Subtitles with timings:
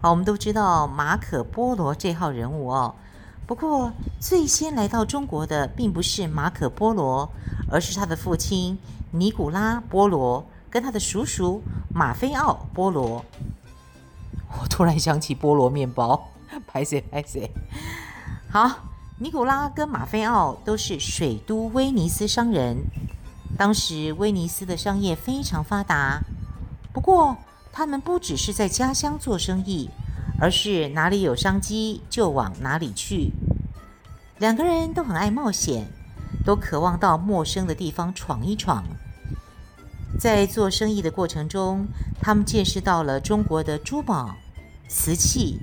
[0.00, 2.94] 好，我们都知道马可波罗这号人物哦。
[3.46, 7.28] 不过，最先来到中国的并不是马可波罗，
[7.70, 8.78] 而是他的父亲
[9.10, 13.24] 尼古拉波罗跟他的叔叔马菲奥波罗。
[14.60, 16.28] 我突然想起菠萝面包，
[16.68, 17.50] 拍谢拍谢。
[18.50, 18.70] 好，
[19.18, 22.84] 尼古拉跟马菲奥都是水都威尼斯商人。
[23.56, 26.20] 当时威尼斯的商业非常发达，
[26.92, 27.36] 不过
[27.72, 29.90] 他们不只是在家乡做生意。
[30.40, 33.32] 而是哪里有商机就往哪里去。
[34.38, 35.88] 两个人都很爱冒险，
[36.44, 38.84] 都渴望到陌生的地方闯一闯。
[40.16, 41.88] 在做生意的过程中，
[42.20, 44.36] 他们见识到了中国的珠宝、
[44.88, 45.58] 瓷器、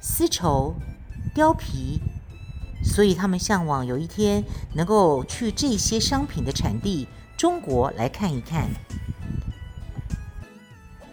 [0.00, 0.72] 丝绸、
[1.34, 2.00] 貂皮，
[2.84, 4.44] 所以他们向往有一天
[4.74, 8.70] 能够去这些商品的产地中国来看一看。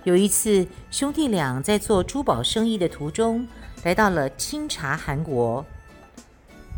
[0.06, 3.48] 有一次，兄弟俩在做珠宝生意的途中，
[3.84, 5.66] 来到了清察汗国。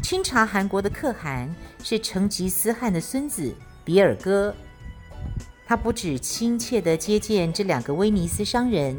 [0.01, 3.53] 清察汗国的可汗是成吉思汗的孙子
[3.85, 4.53] 比尔哥，
[5.67, 8.97] 他不止亲切地接见这两个威尼斯商人，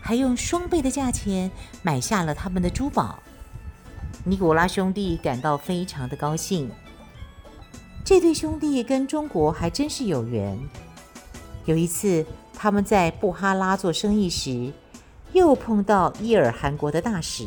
[0.00, 1.50] 还用双倍的价钱
[1.82, 3.22] 买下了他们的珠宝。
[4.24, 6.68] 尼古拉兄弟感到非常的高兴。
[8.04, 10.58] 这对兄弟跟中国还真是有缘。
[11.64, 12.26] 有一次，
[12.56, 14.72] 他们在布哈拉做生意时，
[15.32, 17.46] 又碰到伊尔汗国的大使。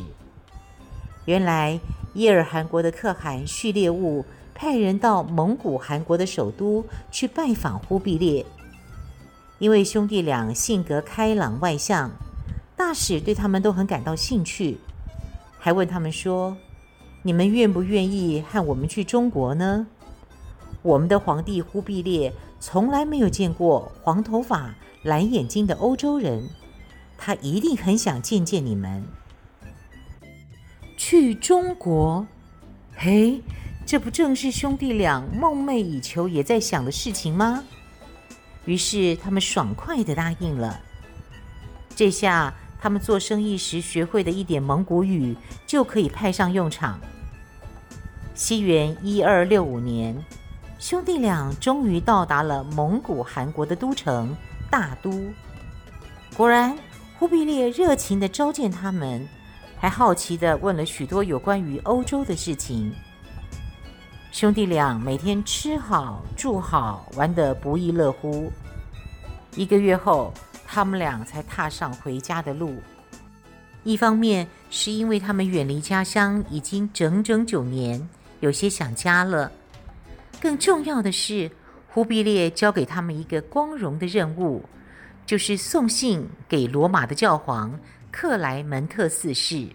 [1.26, 1.80] 原来，
[2.14, 8.46] 伊尔汗国的可汗序列兀派人到蒙古汗国的首都去拜访忽必烈。
[9.60, 12.12] 因为兄弟俩性格开朗外向，
[12.76, 14.78] 大使对他们都很感到兴趣，
[15.58, 16.56] 还问他们说
[17.24, 19.88] ：“你们愿不愿意和我们去中国呢？
[20.84, 26.50] 我们的皇帝忽必烈从来没有见过黄头发。”蓝眼睛的欧洲人，
[27.18, 29.06] 他一定很想见见你们。
[30.98, 32.28] 去中国，
[32.98, 33.42] 嘿，
[33.86, 37.64] 这不正是兄弟俩梦寐以求也在想的事情吗？
[38.66, 40.82] 于是他们爽快地答应了。
[41.96, 47.00] 这下他们做生意时学会的一点蒙古语就可以派上用场。
[48.34, 50.22] 西元一二六五年，
[50.80, 54.36] 兄弟俩终于到达了蒙古汗国的都城。
[54.70, 55.24] 大都，
[56.36, 56.78] 果然，
[57.18, 59.26] 忽必烈热情地召见他们，
[59.78, 62.94] 还好奇地问了许多有关于欧洲的事情。
[64.30, 68.52] 兄弟俩每天吃好住好，玩得不亦乐乎。
[69.56, 70.34] 一个月后，
[70.68, 72.76] 他们俩才踏上回家的路。
[73.84, 78.06] 一方面是因为他们远离家乡已经整整九年，
[78.42, 79.50] 有些想家了；
[80.40, 81.52] 更重要的是，
[81.88, 84.70] 忽必烈交给他们一个光荣的任务，
[85.26, 87.80] 就是送信给罗马的教皇
[88.12, 89.70] 克莱门特四世。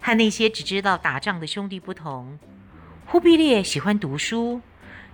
[0.00, 2.38] 和那些只知道打仗的兄弟不同，
[3.06, 4.60] 忽必烈喜欢读书，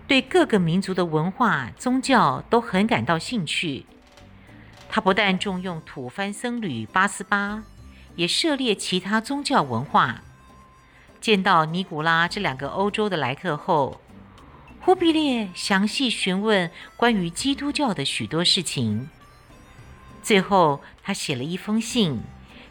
[0.07, 3.87] 对各个民族的文化、宗教都很感到兴趣。
[4.91, 7.63] 他不但重用吐蕃僧侣八思巴，
[8.15, 10.23] 也涉猎其他宗教文化。
[11.23, 14.01] 见到尼古拉这两个欧洲的来客后，
[14.81, 19.09] 忽必烈详细询问关于基督教的许多事情，
[20.21, 22.21] 最后他写了一封信，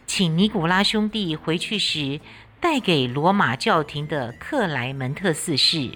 [0.06, 2.20] 请尼古拉兄弟回去时
[2.60, 5.92] 带给罗马教廷的克莱门特四世。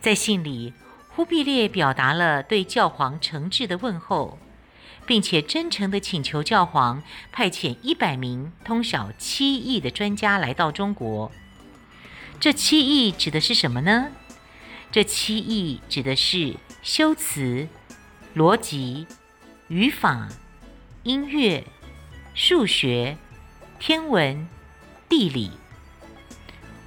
[0.00, 0.72] 在信里，
[1.10, 4.38] 忽必烈表达了对教皇诚挚的问候，
[5.12, 11.30] 并且真诚地请求教皇派遣一百名通晓七艺的专家来到中国。
[12.40, 14.08] 这七艺指的是什么呢？
[14.90, 17.68] 这七艺指的是修辞、
[18.34, 19.06] 逻辑、
[19.68, 20.30] 语法、
[21.02, 21.62] 音乐、
[22.32, 23.18] 数学、
[23.78, 24.48] 天文、
[25.10, 25.50] 地理。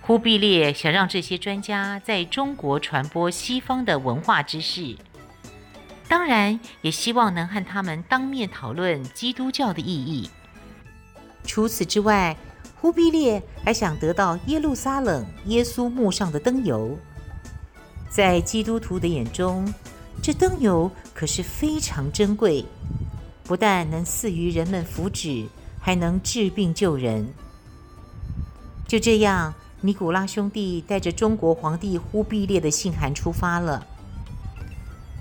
[0.01, 4.97] 忽必烈想让这些专家在中国传播西方的文化知识，
[6.07, 10.29] 当然也希望能和他们当面讨论基督教的意义。
[11.43, 12.35] 除此之外，
[12.79, 16.97] 忽必烈还想得到耶路撒冷耶稣墓上的灯油。
[18.09, 19.71] 在基督徒的眼中，
[20.21, 22.63] 这灯油可是非常珍贵，
[23.43, 25.47] 不但能赐予人们福祉，
[25.79, 27.27] 还能治病救人。
[28.87, 33.85] 就这样，尼古拉兄弟带着中国皇帝忽必烈的信函出发了。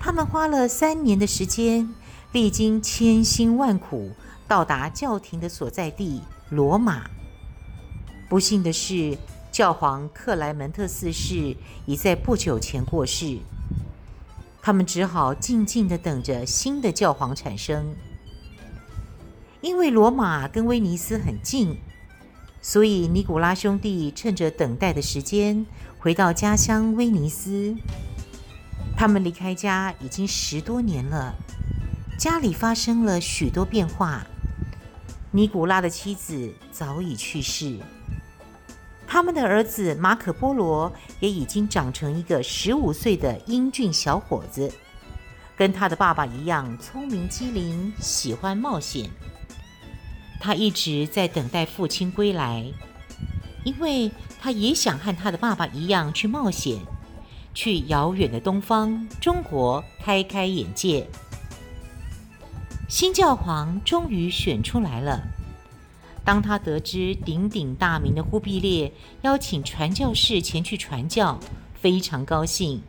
[0.05, 1.89] 他们花了三年的时间，
[2.31, 4.11] 历经千辛万苦，
[4.47, 6.21] 到达教廷的所在地
[6.51, 7.09] 罗马。
[8.29, 9.17] 不幸的是，
[9.51, 11.57] 教皇克莱门特四世
[11.87, 13.39] 已在不久前过世。
[14.61, 17.95] 他们只好静静地等着新的教皇产生。
[19.59, 21.79] 因为罗马跟威尼斯很近，
[22.61, 25.65] 所以尼古拉兄弟趁着等待的时间，
[25.97, 27.75] 回到家乡威尼斯。
[28.97, 31.35] 他们离开家已经十多年了，
[32.17, 34.25] 家里发生了许多变化。
[35.31, 37.77] 尼古拉的妻子早已去世。
[39.05, 44.71] 他们的儿子马可波罗也已经长成一个十五岁的英俊小伙子，
[45.55, 49.09] 跟他的爸爸一样聪明机灵，喜欢冒险。
[50.39, 52.65] 他一直在等待父亲归来，
[53.63, 56.79] 因为他也想和他的爸爸一样去冒险，
[57.55, 61.07] 去遥远的东方中国开开眼界。
[62.87, 65.19] 新教皇终于选出来了。
[66.23, 68.91] 当他得知鼎鼎大名的忽必烈
[69.21, 71.39] 邀请传教士前去传教，
[71.73, 72.81] 非常高兴，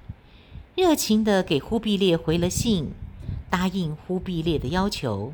[0.75, 2.93] 热情地给忽必烈回了信，
[3.49, 5.33] 答应忽必烈的要求。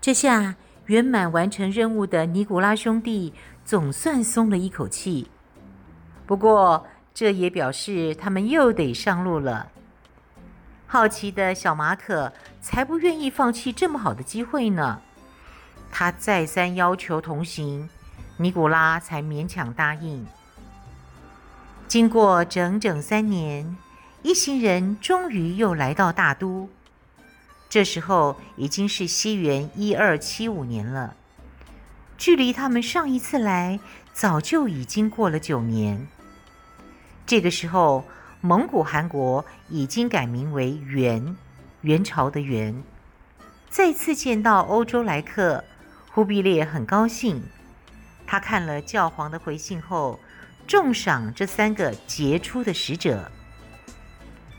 [0.00, 0.56] 这下
[0.86, 3.32] 圆满完成任务的尼古拉兄弟
[3.64, 5.28] 总算松了一口气。
[6.26, 9.68] 不过，这也表示他们又得上路了。
[10.86, 15.00] 好奇的小马可才不愿意放弃这么好的机会呢。
[15.92, 17.88] 他再三要求同行，
[18.36, 20.26] 尼古拉才勉强答应。
[21.86, 23.76] 经过整整三年，
[24.22, 26.68] 一行人终于又来到大都。
[27.68, 31.14] 这时候已经是西元一二七五年了，
[32.16, 33.78] 距离他们上一次来
[34.12, 36.08] 早就已经过了九年。
[37.30, 38.02] 这个时候，
[38.40, 41.36] 蒙古汗国已经改名为元，
[41.82, 42.82] 元朝的元。
[43.68, 45.62] 再次见到欧洲来客。
[46.10, 47.40] 忽必烈很高兴，
[48.26, 50.18] 他看了教皇的回信后，
[50.66, 53.30] 重赏这三个杰出的使者。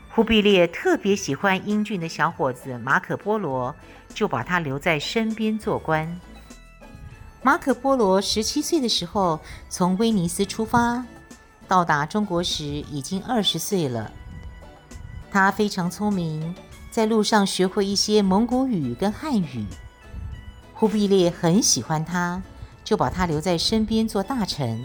[0.08, 3.76] 忽必烈特别喜欢英俊的小伙子马可波罗，
[4.14, 6.18] 就把他留在身边做官。
[7.42, 9.38] 马可波罗十七岁的时候
[9.68, 11.04] 从威尼斯出发，
[11.68, 14.10] 到达中国时已经二十岁了。
[15.30, 16.54] 他非常聪明，
[16.90, 19.66] 在路上学会一些蒙古语跟汉语。
[20.74, 22.42] 忽必烈很喜欢他，
[22.84, 24.84] 就把他留在身边做大臣。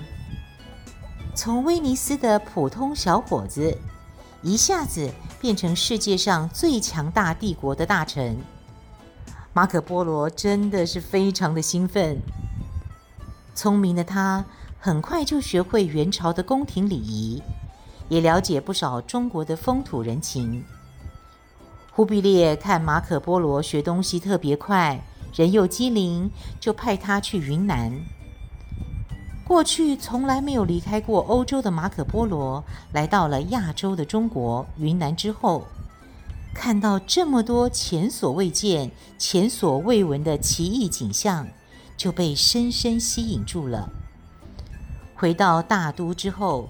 [1.35, 3.77] 从威尼斯的普通小伙子，
[4.41, 8.38] 一下子变成世界上最强大帝国的大臣。
[9.53, 12.21] 马可波罗真的是非常的兴奋。
[13.56, 14.45] 聪明的他
[14.79, 17.41] 很快就学会元朝的宫廷礼仪，
[18.09, 20.63] 也了解不少中国的风土人情。
[21.91, 25.03] 忽必烈看马可波罗学东西特别快。
[25.35, 27.94] 人又机灵，就派他去云南。
[29.44, 35.68] 过去从来没有离开过欧洲的马可波罗，来到了亚洲的中国云南之后，
[36.56, 41.47] 看到这么多前所未见、前所未闻的奇异景象，
[41.95, 43.90] 就被深深吸引住了。
[45.18, 46.69] 回到大都之后，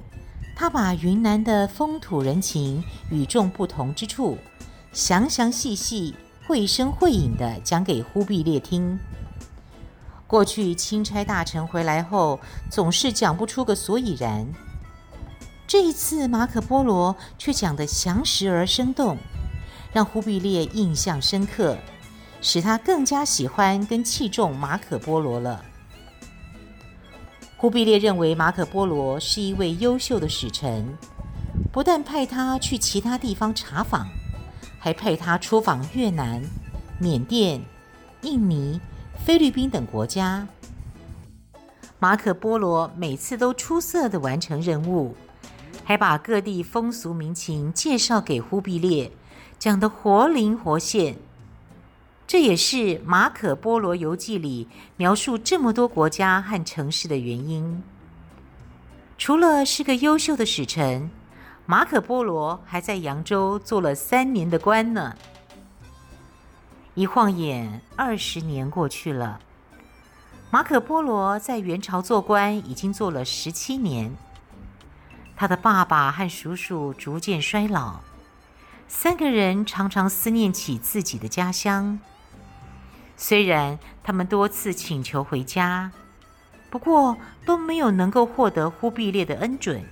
[0.56, 4.38] 他把云南的风土人情、与众不同之处，
[4.94, 6.16] 详详细细。
[6.48, 8.98] 绘声绘影地讲给忽必烈听。
[10.26, 12.40] 过去钦差大臣回来后，
[12.72, 14.48] 总是讲不出个所以然。
[15.68, 19.18] 这一次，马可波罗却讲得详实而生动，
[19.92, 21.78] 让忽必烈印象深刻，
[22.42, 25.66] 使他更加喜欢跟器重马可波罗了。
[27.60, 30.86] 忽必烈认为马可波罗是一位优秀的使臣，
[31.72, 34.08] 不但派他去其他地方查访。
[34.80, 36.42] 还派他出访越南、
[37.00, 37.60] 缅甸、
[38.22, 38.80] 印尼、
[39.26, 40.48] 菲律宾等国家。
[42.00, 45.16] 马可波罗每次都出色地完成任务，
[45.84, 49.12] 还把各地风俗民情介绍给忽必烈，
[49.58, 51.18] 讲得活灵活现。
[52.28, 54.68] 这也是《马可波罗游记》里
[54.98, 57.82] 描述这么多国家和城市的原因。
[59.18, 61.10] 除了是个优秀的使臣。
[61.70, 65.18] 马可波罗还在扬州做了三年的官呢。
[66.94, 69.42] 一晃眼，二十年过去了。
[70.50, 74.16] 马可波罗在元朝做官已经做了十七年。
[75.36, 78.00] 他的爸爸和叔叔逐渐衰老，
[78.88, 82.00] 三个人常常思念起自己的家乡。
[83.18, 85.92] 虽然他们多次请求回家，
[86.70, 89.84] 不过都没有能够获得忽必烈的恩准。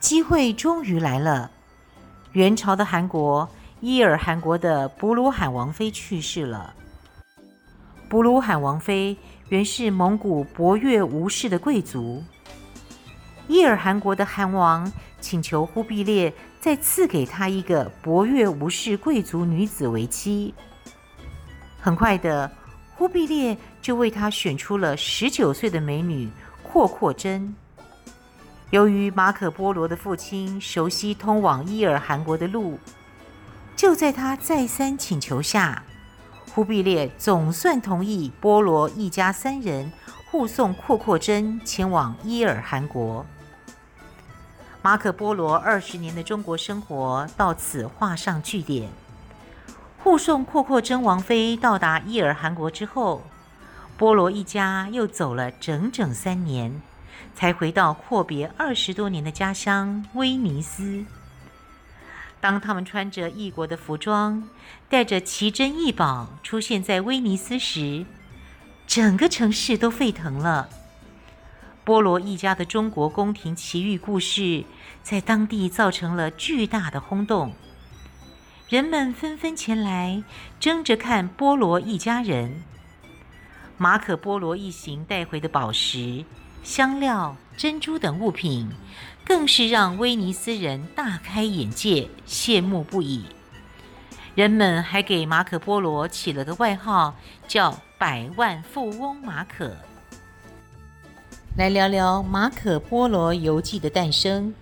[0.00, 1.50] 机会终于来了，
[2.32, 3.48] 元朝的韩国
[3.80, 6.74] 伊尔汗国的布鲁罕王妃去世了。
[8.08, 9.16] 布鲁罕王妃
[9.50, 12.24] 原是蒙古博越吴氏的贵族。
[13.46, 14.90] 伊尔汗国的汗王
[15.20, 20.54] 请求忽必烈再赐给他一个博越吴氏贵族女子为妻。
[21.80, 22.50] 很快的，
[22.94, 26.28] 忽必烈就为他选出了十九岁的美女
[26.62, 27.54] 阔阔真。
[28.70, 32.78] 由于马可波罗的父亲熟悉通往伊尔汗国的路，
[33.74, 35.82] 就在他再三请求下，
[36.52, 39.90] 忽必烈总算同意波罗一家三人
[40.30, 43.24] 护送阔阔真前往伊尔汗国。
[44.82, 48.88] 马可波罗二十年的中国生活到此画上句点。
[50.02, 53.22] 护送阔阔真王妃到达伊尔汗国之后，
[53.98, 56.80] 波罗一家又走了整整三年，
[57.34, 61.04] 才回到阔别二十多年的家乡威尼斯。
[62.40, 64.48] 当他们穿着异国的服装，
[64.88, 68.06] 带着奇珍异宝出现在威尼斯时，
[68.86, 70.70] 整个城市都沸腾了。
[71.84, 74.64] 波罗一家的中国宫廷奇遇故事，
[75.02, 77.52] 在当地造成了巨大的轰动。
[78.70, 80.22] 人们纷纷前来，
[80.60, 82.62] 争着看波罗一家人。
[83.76, 86.24] 马可波罗一行带回的宝石、
[86.62, 88.70] 香料、珍珠等物品，
[89.24, 93.24] 更是让威尼斯人大开眼界，羡慕不已。
[94.36, 97.16] 人们还给马可波罗起了个外号，
[97.48, 99.76] 叫“百万富翁马可”。
[101.58, 104.54] 来聊聊马可波罗游记的诞生。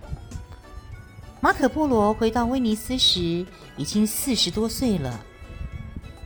[1.41, 3.45] 马可波罗回到威尼斯时，
[3.77, 5.21] 已经四十多岁了。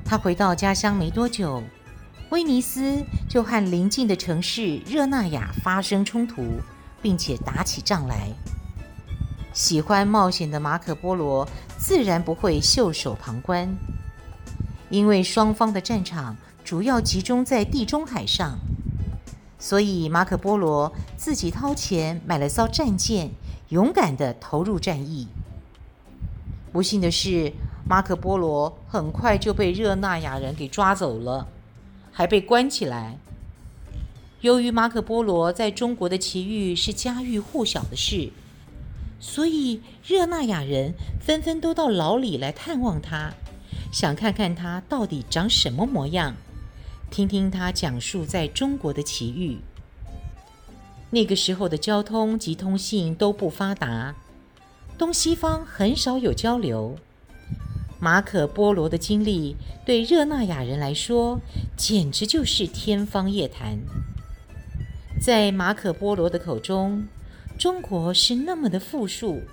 [0.04, 1.62] 他回到家乡没多久，
[2.32, 6.44] 威尼斯就和邻近的城市热那亚发生冲突，
[7.00, 8.28] 并且打起仗来。
[9.54, 13.72] 喜欢冒险的马可波罗自然不会袖手旁观，
[14.90, 18.58] 因为双方的战场主要集中在地中海上，
[19.60, 23.30] 所以马可波罗自己掏钱买了艘战舰。
[23.74, 25.28] 勇敢地投入战役。
[26.72, 27.52] 不幸的是，
[27.90, 31.48] 马可波罗很快就被热那亚人给抓走了，
[32.12, 33.18] 还被关起来。
[34.42, 38.30] 由于马可波罗在中国的奇遇是家喻户晓的事，
[39.20, 43.34] 所以热那亚人纷纷都到牢里来探望他，
[43.92, 46.36] 想看看他到底长什么模样，
[47.10, 49.58] 听听他讲述在中国的奇遇。
[51.14, 54.16] 那个时候的交通及通信都不发达，
[54.98, 56.98] 东西方很少有交流。
[58.00, 59.56] 马可波罗的经历
[59.86, 61.40] 对热那亚人来说，
[61.78, 63.78] 简直就是天方夜谭。
[65.22, 67.06] 在马可波罗的口中，
[67.60, 69.44] 中国是那么的富庶，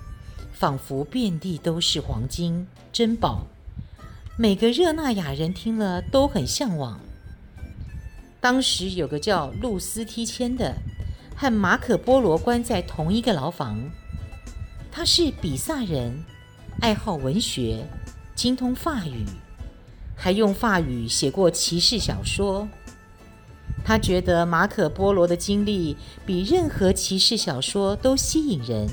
[0.51, 3.45] 仿佛遍地都是黄金珍宝，
[4.35, 6.99] 每个热那亚人听了都很向往。
[8.39, 10.75] 当时有个叫路斯提谦的。
[11.41, 13.75] 和马可波罗关在同一个牢房。
[14.91, 16.23] 他是比萨人，
[16.81, 17.83] 爱好文学，
[18.35, 19.25] 精通法语，
[20.15, 22.67] 还用法语写过骑士小说。
[23.83, 28.87] 他觉得马可波罗的经历比任何骑士小说都吸引人，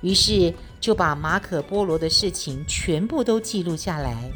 [0.00, 4.30] 于是就把马可波罗的事情全部都记录下来，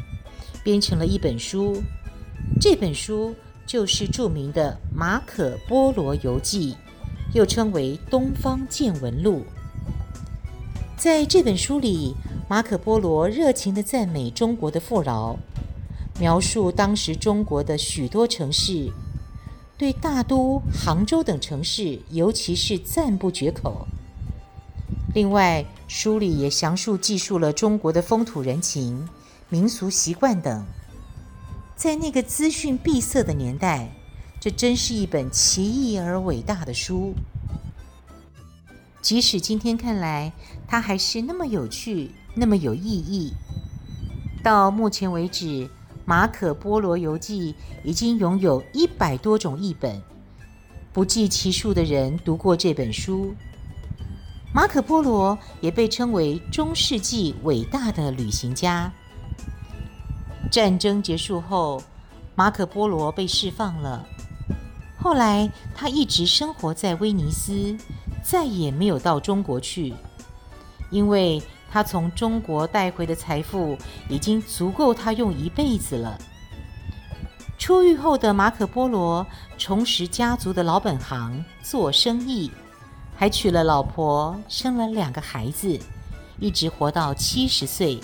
[0.61, 1.81] 编成了一本书。
[2.59, 3.33] 这本书
[3.65, 6.73] 就是著名的《马可波罗游记》。
[7.33, 9.39] 又称为《东方见闻录》。
[10.97, 12.15] 在这本书里，
[12.49, 15.37] 马可波罗热情地赞美中国的富饶，
[16.19, 18.91] 描述当时中国的许多城市，
[19.77, 23.85] 对大都杭州等城市，尤其是赞不绝口。
[25.13, 29.07] 另外，书里也详述记述了中国的风土人情、
[29.49, 30.65] 民俗习惯等。
[31.75, 33.91] 在那个资讯闭塞的年代，
[34.39, 37.13] 这真是一本奇异而伟大的书。
[39.01, 40.33] 即使今天看来，
[40.67, 43.33] 它还是那么有趣，那么有意义。
[44.43, 45.45] 到目前为止，
[46.05, 47.53] 《马可波罗游记》
[47.83, 50.01] 已经拥有一百多种译本，
[50.93, 53.33] 不计其数的人读过这本书。
[54.53, 58.91] 马可波罗也被称为中世纪伟大的旅行家。
[60.49, 61.81] 战争结束后，
[62.35, 64.07] 马可波罗被释放了。
[65.07, 67.77] 后来，他一直生活在威尼斯，
[68.21, 69.93] 再也没有到中国去，
[70.89, 73.77] 因为他从中国带回的财富
[74.09, 76.19] 已经足够他用一辈子了。
[77.57, 79.25] 出狱后的马可波罗
[79.57, 82.51] 重拾家族的老本行，做生意，
[83.15, 85.79] 还娶了老婆，生了两个孩子，
[86.37, 87.97] 一直活到七十岁。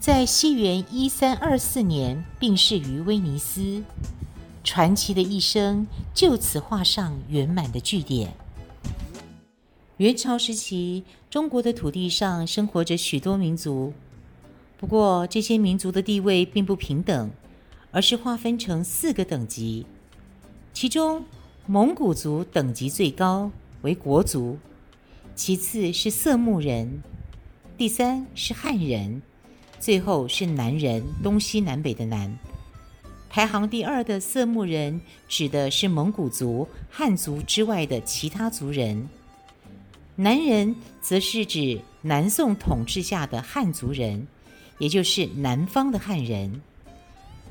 [0.00, 3.84] 在西元一三二四年病逝于威尼斯，
[4.62, 8.32] 传奇的一生就此画上圆满的句点。
[9.96, 13.92] 元朝时期，中国的土地上生活着许多民族，
[14.78, 17.30] 不过这些民族的地位并不平等，
[17.90, 19.84] 而是划分成四个等级。
[20.72, 21.24] 其中，
[21.66, 23.50] 蒙古族等级最高，
[23.82, 24.56] 为国族；
[25.34, 27.02] 其次是色目人，
[27.76, 29.20] 第三是汉人，
[29.78, 32.38] 最后是南人（东西南北的南）。
[33.30, 39.06] 排行第二的色目人指的是蒙古族、汉族之外的其他族人；
[40.16, 44.26] 南人则是指南宋统治下的汉族人，
[44.78, 46.60] 也就是南方的汉人。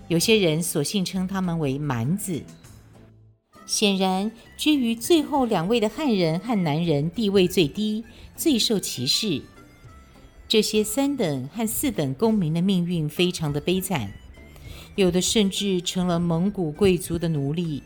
[0.09, 2.43] 有些人索性称他们为蛮子。
[3.65, 8.03] 显然，居于最后两位的汉人和南人地位最低，
[8.35, 9.41] 最受歧视。
[10.49, 14.11] 这些三等和四等公民的命运非常的悲惨，
[14.99, 17.81] 有的甚至成了蒙古贵族的奴隶。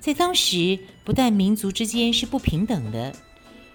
[0.00, 3.14] 在当时，不但民族之间是不平等的，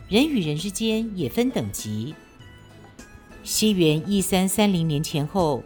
[0.10, 2.16] 人与人之间也分等级。
[3.44, 5.64] 西元一三三零年前后，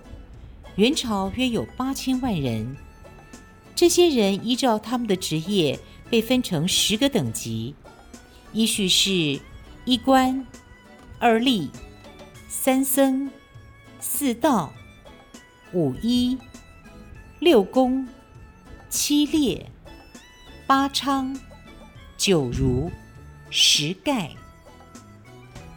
[0.76, 2.76] 元朝约有八千万人。
[3.76, 5.80] 这些人依照他们的职业
[6.10, 7.76] 被分成十个等级，
[8.52, 9.40] 依序是：
[9.86, 10.46] 一官、
[11.20, 11.70] 二吏、
[12.50, 13.30] 三僧、
[14.00, 14.74] 四道、
[15.74, 16.38] 五医、
[17.40, 18.08] 六公、
[18.90, 19.70] 七列、
[20.66, 21.38] 八昌、
[22.18, 22.90] 九儒、
[23.50, 24.30] 十丐。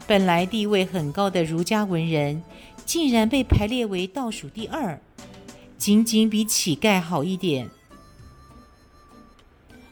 [0.06, 2.42] 本来地位很高的儒家文人，
[2.86, 5.00] 竟然被排列为倒数第二，
[5.76, 7.68] 仅仅比乞丐好一点。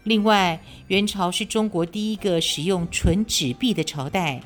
[0.05, 4.41] 另外，元朝是中国第一个使用纯纸币的朝代，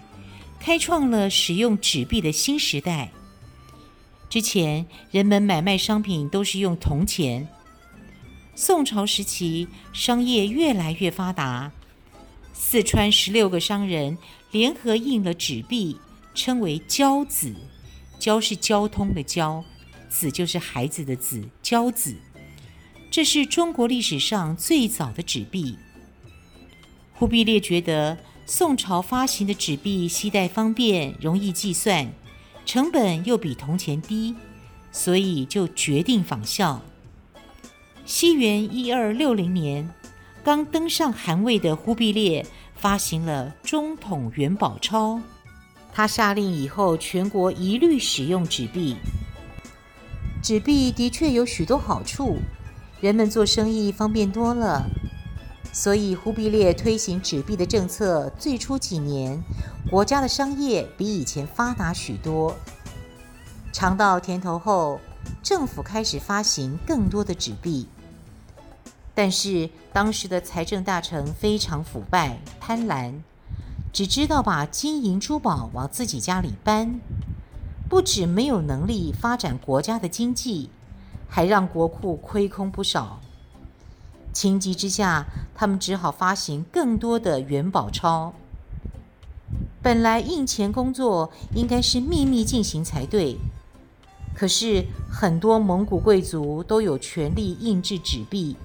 [0.58, 3.12] 开创了使用纸币的新时代。
[4.32, 7.46] 之前，人们买卖商品都是用铜钱。
[8.54, 11.70] 宋朝时期，商业越来越发达，
[12.54, 14.16] 四川十六个商人
[14.50, 15.98] 联合印了纸币，
[16.34, 17.54] 称为交子。
[18.18, 19.62] 交是交通的交，
[20.08, 22.16] 子就是孩子的子，交子。
[23.10, 25.76] 这是中国历史上最早的纸币。
[27.12, 28.16] 忽必烈觉得
[28.46, 32.10] 宋朝发行的纸币携带方便、容易计算，
[32.72, 34.34] 成本又比铜钱低，
[34.90, 36.80] 所以就决定仿效。
[38.06, 39.90] 西元一二六零年，
[40.42, 45.20] 刚登上汗位的忽必烈发行了中统元宝钞，
[45.92, 48.96] 他下令以后全国一律使用纸币。
[50.42, 52.38] 纸币的确有许多好处。
[53.02, 54.88] 人们做生意方便多了，
[55.72, 58.30] 所以忽必烈推行纸币的政策。
[58.38, 59.42] 最初几年，
[59.90, 62.54] 国家的商业比以前发达许多。
[63.72, 65.00] 尝到甜头后，
[65.42, 67.88] 政府开始发行更多的纸币。
[69.14, 73.14] 但是当时的财政大臣非常腐败贪婪，
[73.92, 77.00] 只知道把金银珠宝往自己家里搬，
[77.88, 80.68] 不止没有能力发展国家的经济。
[81.34, 83.21] 还让国库亏空不少。
[84.32, 88.32] 情急之下，他们只好发行更多的元宝钞。
[89.82, 93.36] 本来印钱工作应该是秘密进行才对，
[94.34, 98.56] 可是很多蒙古贵族都有权利印制纸币，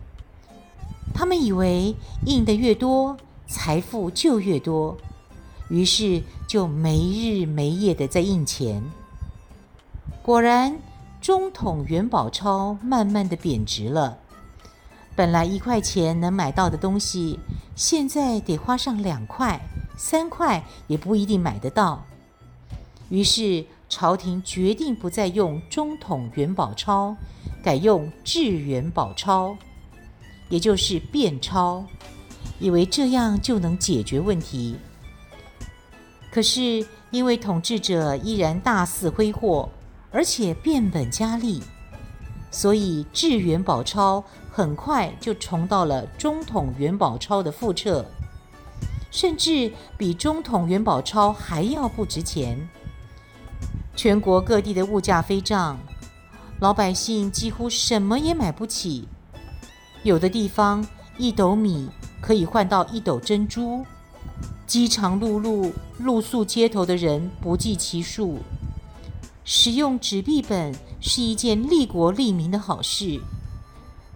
[1.13, 4.97] 他们以为印的越多，财富就越多，
[5.69, 8.83] 于是就没日没夜的在印钱。
[10.21, 10.77] 果然。
[11.19, 14.19] 中统元宝钞慢慢的贬值了，
[15.17, 17.39] 本来一块钱能买到的东西，
[17.75, 19.59] 现在得花上两块、
[19.97, 22.05] 三块也不一定买得到。
[23.09, 27.17] 于是朝廷决定不再用中统元宝钞，
[27.63, 29.57] 改用制元宝钞，
[30.49, 31.83] 也就是变钞，
[32.59, 34.75] 以为这样就能解决问题。
[36.29, 39.67] 可是因为统治者依然大肆挥霍。
[40.09, 41.61] 而且变本加厉，
[42.49, 44.23] 所以制元宝钞
[44.57, 48.03] 很快就重到了中统元宝钞的覆辙，
[49.11, 52.67] 甚至比中统元宝钞还要不值钱。
[53.95, 55.77] 全国各地的物价飞涨，
[56.59, 59.07] 老百姓几乎什么也买不起。
[60.01, 60.83] 有的地方
[61.19, 61.87] 一斗米
[62.19, 63.85] 可以换到一斗珍珠，
[64.65, 68.39] 饥肠辘辘、露宿街头的人不计其数。
[69.45, 73.21] 使用纸币本是一件利国利民的好事，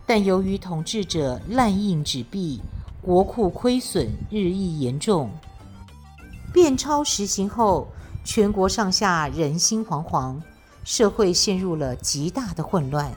[0.05, 2.61] 但由于统治者滥印纸币，
[3.01, 5.29] 国库亏损日益严重。
[6.53, 7.87] 变钞实行后，
[8.25, 10.41] 全国上下人心惶惶，
[10.83, 13.11] 社会陷入了极大的混乱。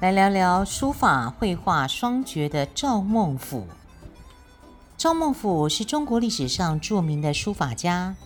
[0.00, 3.64] 来聊聊书法绘画双绝的赵孟頫。
[4.96, 8.16] 赵孟頫是中国历史上著名的书法家，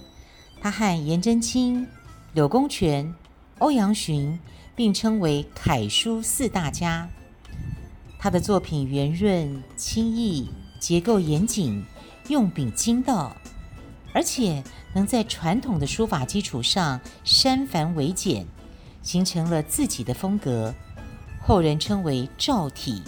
[0.60, 1.86] 他和颜真卿、
[2.32, 3.14] 柳公权、
[3.58, 4.38] 欧阳询
[4.76, 7.08] 并称为楷书四大家。
[8.18, 11.82] 他的作品圆润、清逸，结构严谨，
[12.28, 13.34] 用笔精到，
[14.12, 14.62] 而且
[14.94, 18.46] 能在传统的书法基础上删繁为简，
[19.02, 20.74] 形成了自己的风格。
[21.40, 23.02] 后人称为赵体。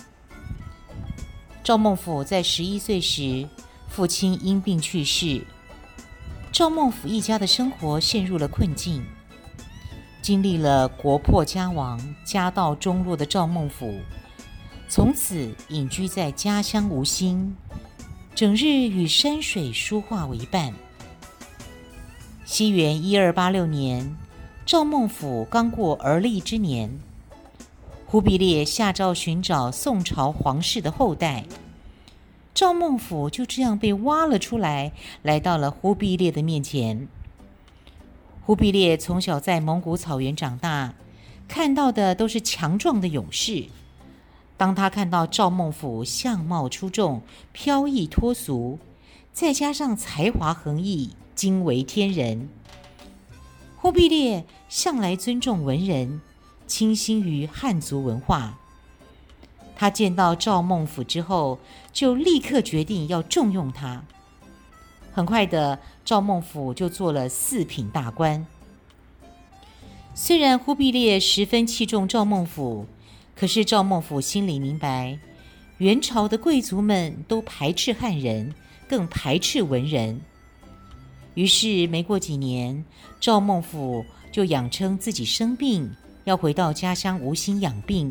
[1.65, 3.49] 赵孟頫在十一岁时，
[3.89, 5.45] 父亲因病去世，
[6.53, 9.05] 赵孟頫一家的生活陷入了困境。
[10.21, 14.01] 经历了国破家亡、家道中落的赵孟頫，
[14.89, 17.57] 从此隐居在家乡吴兴，
[18.35, 20.73] 整日与山水书画为伴。
[22.45, 24.17] 西元一二八六年，
[24.67, 26.99] 赵孟俯刚过而立之年。
[28.07, 31.45] 忽必烈下诏寻找宋朝皇室的后代，
[32.55, 37.07] 赵孟俯就这样被挖了出来，来到了忽必烈的面前。
[38.49, 40.95] 忽必烈从小在蒙古草原长大，
[41.47, 43.67] 看到的都是强壮的勇士。
[44.57, 47.21] 当他看到赵孟頫相貌出众、
[47.53, 48.79] 飘逸脱俗，
[49.35, 52.49] 再加上才华横溢、惊为天人，
[53.77, 56.23] 忽必烈向来尊重文人。
[56.67, 58.59] 倾心于汉族文化，
[59.77, 61.59] 他见到赵孟頫之后，
[61.93, 64.03] 就立刻决定要重用他。
[65.13, 68.47] 很快的，赵孟頫就做了四品大官。
[70.15, 72.87] 虽然忽必烈十分器重赵孟頫，
[73.37, 75.19] 可是赵孟頫心里明白，
[75.77, 78.55] 元朝的贵族们都排斥汉人，
[78.89, 80.19] 更排斥文人。
[81.35, 82.83] 于是没过几年，
[83.21, 85.95] 赵孟頫就谎称自己生病。
[86.25, 88.11] 要回到家乡无心养病，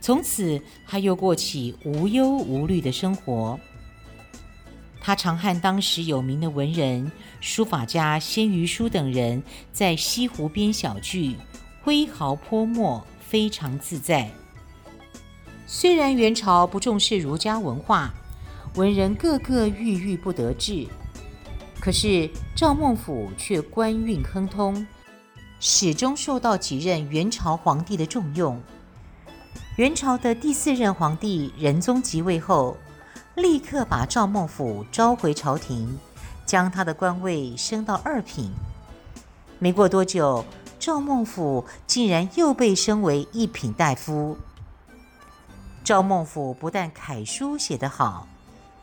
[0.00, 3.60] 从此他又过起无忧无虑的生活。
[5.00, 7.10] 他常和当时有名的文人、
[7.40, 11.36] 书法家鲜于书等人在西湖边小聚，
[11.82, 14.30] 挥毫泼墨，非常自在。
[15.66, 18.12] 虽然元朝不重视儒家文化，
[18.74, 20.86] 文人个个郁郁不得志，
[21.80, 24.86] 可是赵孟頫却官运亨通。
[25.62, 28.58] 始终受到几任元朝皇帝的重用。
[29.76, 32.76] 元朝的第四任皇帝仁宗即位后，
[33.40, 35.98] 立刻把赵孟頫召回朝廷，
[36.44, 38.52] 将他的官位升到二品。
[39.58, 40.44] 没过多久，
[40.78, 44.36] 赵孟頫竟然又被升为一品大夫。
[45.82, 48.28] 赵孟頫不但楷书写得好，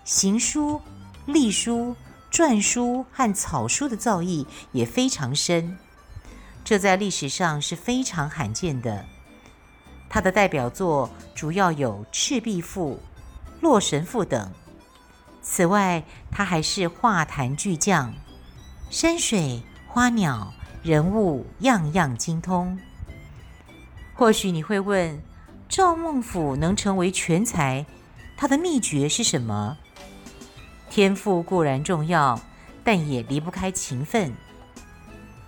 [0.04, 0.82] 行书、
[1.28, 1.96] 隶书、
[2.32, 5.78] 篆书和草书的造诣也非常深。
[6.66, 9.06] 这在历史上是非常罕见的。
[10.10, 12.94] 他的代表作主要有《赤壁赋》
[13.62, 14.52] 《洛神赋》等。
[15.42, 18.14] 此外，他还是画坛巨匠，
[18.90, 22.78] 山水、花鸟、人物样样精通。
[24.14, 25.22] 或许你会问，
[25.70, 27.86] 赵孟頫能成为全才，
[28.36, 29.78] 他的秘诀是什么？
[30.90, 32.42] 天赋固然重要，
[32.84, 34.34] 但也离不开勤奋。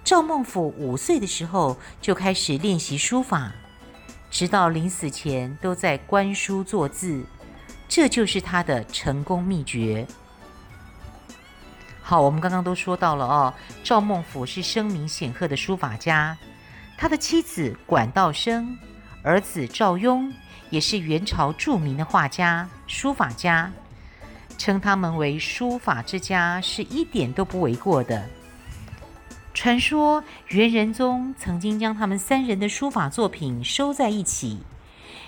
[0.04, 3.54] 赵孟頫五岁的时候就开始练习书法，
[4.30, 7.26] 直到临死前都在观书作字，
[7.90, 10.08] 这就是他的成功秘诀。
[12.02, 16.38] 好，我们刚刚都说到了哦，赵孟頫是声名显赫的书法家，
[16.98, 18.78] 他的妻子管道升，
[19.24, 20.32] 儿子赵雍
[20.70, 23.72] 也是元朝著名的画家、书法家，
[24.58, 28.30] 称他们为书法之家是一点都不为过的。
[29.54, 34.60] 传说元仁宗曾经将他们三人的书法作品收在一起，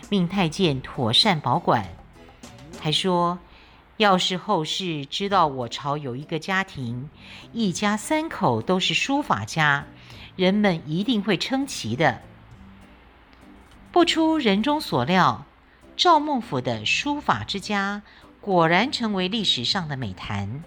[0.09, 1.85] 命太监妥善保管。
[2.81, 3.37] 还说，
[3.97, 7.11] 要是后世知道我朝有一个家庭，
[7.53, 9.85] 一家三口都是书法家，
[10.35, 12.21] 人们一定会称奇的。
[13.91, 15.45] 不出人中所料，
[15.95, 18.01] 赵孟頫的书法之家
[18.39, 20.63] 果然成为历史上的美谈。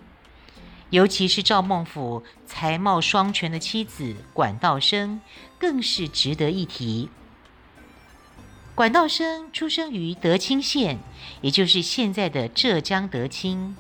[0.91, 5.21] 尤其是赵孟頫才貌双全的妻子管道升，
[5.59, 7.09] 更是值得一提。
[8.75, 10.99] 管道升出生于德清县，
[11.43, 13.77] 也就是现在的浙江德清，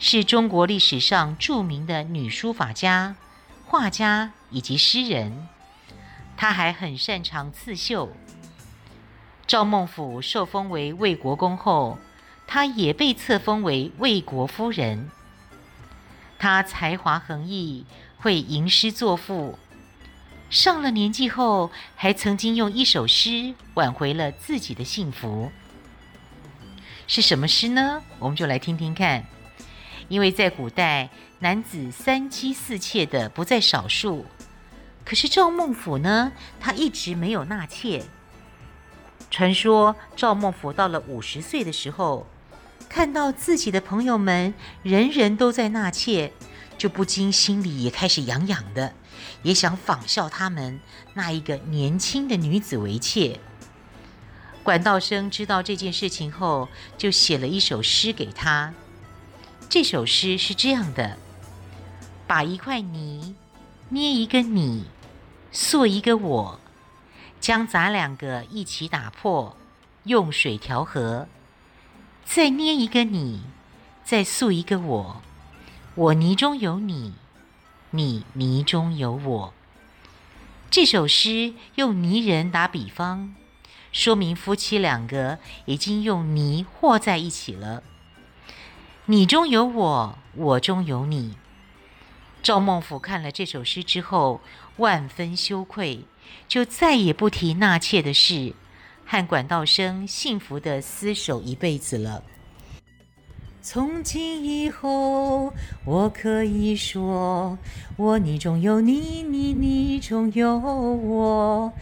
[0.00, 3.14] 是中国历史上著名的女书法家、
[3.66, 5.46] 画家以及诗人。
[6.36, 8.12] 她还很擅长刺绣。
[9.46, 11.96] 赵孟頫受封为魏国公后，
[12.48, 15.08] 她也被册封为魏国夫人。
[16.36, 17.86] 她才华横溢，
[18.18, 19.56] 会吟诗作赋。
[20.48, 25.50] 上了年纪后，还曾经用一首诗挽回了自己的幸福。
[27.08, 28.02] 是什么诗呢？
[28.18, 29.24] 我们就来听听看。
[30.08, 34.24] 因为在古代，男子三妻四妾的不在少数。
[35.04, 38.04] 可是赵孟頫呢，他一直没有纳妾。
[39.30, 42.26] 传说赵孟頫到了五十岁的时候，
[42.88, 44.54] 看到自己的朋友们
[44.84, 46.32] 人人都在纳妾，
[46.78, 48.92] 就不禁心里也开始痒痒的，
[49.42, 50.80] 也想仿效他们
[51.14, 53.40] 那一个年轻的女子为妾。
[54.62, 58.74] 管道生知道这件事情后，就写了一首诗给他。
[59.68, 61.16] 这首诗是这样的：
[62.26, 63.34] 把一块泥
[63.88, 64.84] 捏一个你，
[65.52, 66.60] 塑一个我，
[67.40, 69.56] 将咱两个一起打破，
[70.04, 71.28] 用水调和，
[72.24, 73.42] 再捏一个你，
[74.04, 75.22] 再塑一个我，
[75.96, 77.14] 我泥中有你，
[77.92, 79.54] 你泥中有我。
[80.70, 83.34] 这首诗用泥人打比方，
[83.92, 87.82] 说明夫妻两个已经用泥和在一起了。
[89.06, 91.38] 你中有我，我中有你。
[92.42, 94.42] 赵孟頫看了这首诗之后，
[94.76, 96.04] 万分羞愧，
[96.46, 98.52] 就再也不提纳妾的事，
[99.06, 102.22] 和管道生幸福的厮守一辈子了。
[103.68, 105.52] 从今以后，
[105.84, 107.58] 我可以说，
[107.96, 111.72] 我你中有你，你你中有我。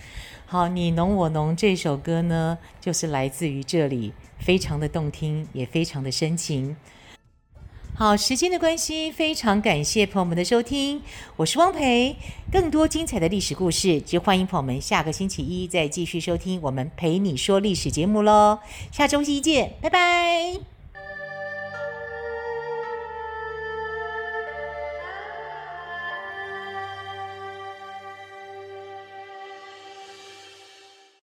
[0.46, 6.74] 好，你侬我侬这首歌呢，就是来自于这里，非常的动听，也非常的深情。
[7.94, 11.02] 好，时间的关系，非常感谢朋友们的收听，
[11.36, 12.16] 我是汪培。
[12.50, 18.60] 更多精彩的历史故事，就欢迎朋友们下个星期一再继续收听我们陪你说历史节目喽。
[18.90, 20.73] 下周一见，拜拜。